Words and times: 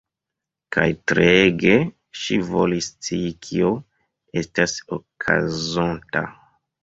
Kaj 0.75 0.85
treege 1.09 1.75
ŝi 2.21 2.37
volis 2.53 2.87
scii 2.93 3.29
kio 3.47 3.69
estas 4.43 4.75
okazonta. 4.99 6.27